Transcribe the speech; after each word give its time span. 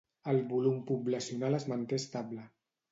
El 0.31 0.39
volum 0.53 0.79
poblacional 0.89 1.61
es 1.61 1.71
manté 1.75 2.05
estable. 2.05 2.49